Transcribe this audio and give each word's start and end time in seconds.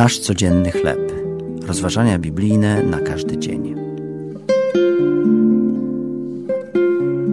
Nasz 0.00 0.18
codzienny 0.18 0.72
chleb. 0.72 1.12
Rozważania 1.62 2.18
biblijne 2.18 2.82
na 2.82 3.00
każdy 3.00 3.38
dzień. 3.38 3.74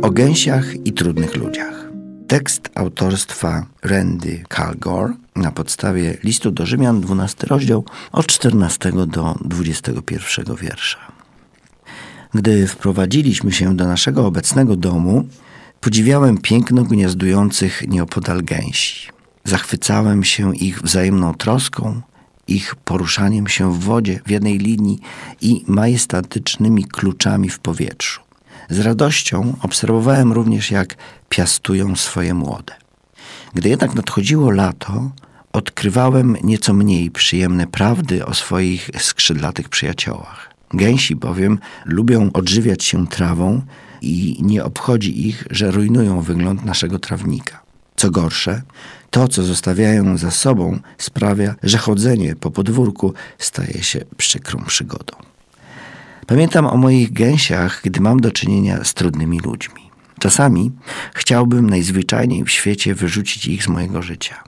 O 0.02 0.12
gęsiach 0.12 0.86
i 0.86 0.94
trudnych 0.94 1.36
ludziach. 1.36 1.90
Tekst 2.28 2.70
autorstwa 2.76 3.66
Randy 3.84 4.44
Calgore 4.50 5.14
na 5.36 5.52
podstawie 5.52 6.18
listu 6.23 6.52
do 6.52 6.66
Rzymian, 6.66 7.02
12 7.02 7.48
rozdział, 7.48 7.86
od 8.12 8.27
14 8.27 8.91
do 9.08 9.36
21 9.45 10.55
wiersza. 10.55 10.99
Gdy 12.34 12.68
wprowadziliśmy 12.68 13.52
się 13.52 13.76
do 13.76 13.88
naszego 13.88 14.26
obecnego 14.26 14.76
domu, 14.76 15.27
podziwiałem 15.81 16.38
piękno 16.38 16.84
gniazdujących 16.84 17.88
nieopodal 17.88 18.44
gęsi. 18.44 19.09
Zachwycałem 19.44 20.23
się 20.23 20.55
ich 20.55 20.81
wzajemną 20.81 21.34
troską, 21.34 22.02
ich 22.48 22.76
poruszaniem 22.76 23.48
się 23.48 23.74
w 23.74 23.80
wodzie 23.80 24.20
w 24.26 24.32
jednej 24.32 24.58
linii 24.58 25.00
i 25.42 25.64
majestatycznymi 25.68 26.86
kluczami 26.86 27.50
w 27.50 27.60
powietrzu. 27.60 28.22
Z 28.70 28.80
radością 28.80 29.54
obserwowałem 29.62 30.34
również, 30.34 30.72
jak 30.72 30.96
piastują 31.30 31.96
swoje 31.96 32.34
młode. 32.34 32.73
Gdy 33.54 33.70
jednak 33.70 33.96
nadchodziło 33.96 34.52
lato, 34.52 35.12
odkrywałem 35.54 36.38
nieco 36.44 36.73
mniej 36.73 37.12
przyjemne 37.12 37.68
prawdy 37.68 38.26
o 38.26 38.34
swoich 38.34 38.90
skrzydlatych 38.98 39.70
przyjaciołach. 39.70 40.54
Gęsi 40.73 41.16
bowiem 41.16 41.59
lubią 41.86 42.30
odżywiać 42.34 42.84
się 42.84 43.08
trawą 43.08 43.62
i 44.02 44.38
nie 44.42 44.64
obchodzi 44.64 45.28
ich, 45.28 45.48
że 45.52 45.72
rujnują 45.72 46.22
wygląd 46.22 46.66
naszego 46.66 47.00
trawnika. 47.00 47.66
Co 47.98 48.12
gorsze, 48.12 48.62
to, 49.10 49.28
co 49.28 49.44
zostawiają 49.44 50.18
za 50.18 50.32
sobą, 50.32 50.80
sprawia, 50.98 51.56
że 51.64 51.78
chodzenie 51.78 52.36
po 52.36 52.52
podwórku 52.52 53.14
staje 53.38 53.84
się 53.84 54.06
przykrą 54.17 54.64
przygodą. 54.66 55.14
Pamiętam 56.28 56.66
o 56.66 56.78
moich 56.78 57.14
gęsiach, 57.14 57.81
gdy 57.84 58.02
mam 58.02 58.20
do 58.20 58.31
czynienia 58.31 58.84
z 58.84 58.94
trudnymi 58.94 59.39
ludźmi. 59.39 59.81
Czasami 60.20 60.72
chciałbym 61.14 61.70
najzwyczajniej 61.70 62.44
w 62.44 62.52
świecie 62.52 62.95
wyrzucić 62.95 63.45
ich 63.45 63.64
z 63.64 63.67
mojego 63.67 64.02
życia. 64.02 64.44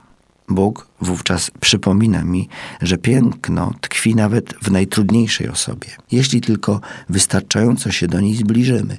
Bóg 0.48 0.86
wówczas 1.00 1.50
przypomina 1.60 2.24
mi, 2.24 2.48
że 2.82 2.98
piękno 2.98 3.74
tkwi 3.80 4.14
nawet 4.14 4.54
w 4.62 4.70
najtrudniejszej 4.70 5.48
osobie, 5.48 5.88
jeśli 6.12 6.40
tylko 6.40 6.80
wystarczająco 7.08 7.92
się 7.92 8.08
do 8.08 8.20
niej 8.20 8.36
zbliżymy. 8.36 8.98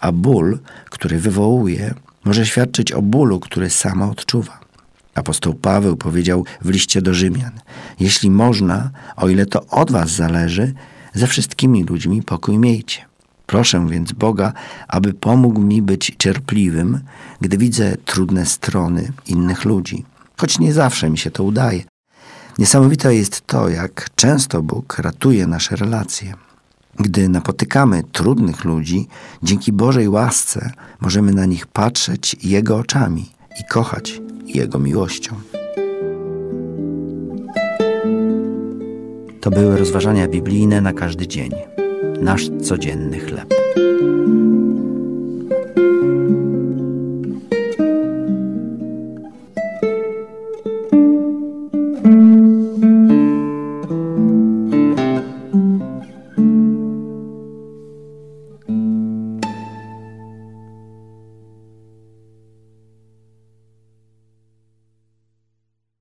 A 0.00 0.12
ból, 0.12 0.58
który 0.90 1.18
wywołuje, 1.18 1.94
może 2.24 2.46
świadczyć 2.46 2.92
o 2.92 3.02
bólu, 3.02 3.40
który 3.40 3.70
sama 3.70 4.10
odczuwa. 4.10 4.60
Apostoł 5.14 5.54
Paweł 5.54 5.96
powiedział 5.96 6.44
w 6.60 6.70
liście 6.70 7.02
do 7.02 7.14
Rzymian: 7.14 7.52
Jeśli 8.00 8.30
można, 8.30 8.90
o 9.16 9.28
ile 9.28 9.46
to 9.46 9.66
od 9.66 9.90
was 9.90 10.10
zależy, 10.10 10.74
ze 11.14 11.26
wszystkimi 11.26 11.84
ludźmi 11.84 12.22
pokój 12.22 12.58
miejcie. 12.58 13.04
Proszę 13.46 13.86
więc 13.88 14.12
Boga, 14.12 14.52
aby 14.88 15.14
pomógł 15.14 15.60
mi 15.60 15.82
być 15.82 16.14
cierpliwym, 16.18 17.00
gdy 17.40 17.58
widzę 17.58 17.96
trudne 18.04 18.46
strony 18.46 19.12
innych 19.26 19.64
ludzi, 19.64 20.04
choć 20.36 20.58
nie 20.58 20.72
zawsze 20.72 21.10
mi 21.10 21.18
się 21.18 21.30
to 21.30 21.44
udaje. 21.44 21.84
Niesamowite 22.58 23.14
jest 23.14 23.46
to, 23.46 23.68
jak 23.68 24.10
często 24.14 24.62
Bóg 24.62 24.98
ratuje 24.98 25.46
nasze 25.46 25.76
relacje. 25.76 26.34
Gdy 26.94 27.28
napotykamy 27.28 28.02
trudnych 28.12 28.64
ludzi, 28.64 29.08
dzięki 29.42 29.72
Bożej 29.72 30.08
łasce 30.08 30.72
możemy 31.00 31.32
na 31.32 31.46
nich 31.46 31.66
patrzeć 31.66 32.36
Jego 32.42 32.76
oczami 32.76 33.30
i 33.60 33.64
kochać 33.70 34.20
Jego 34.46 34.78
miłością. 34.78 35.34
To 39.40 39.50
były 39.50 39.78
rozważania 39.78 40.28
biblijne 40.28 40.80
na 40.80 40.92
każdy 40.92 41.28
dzień. 41.28 41.50
Nasz 42.20 42.50
codzienny 42.62 43.20
chleb. 43.20 43.54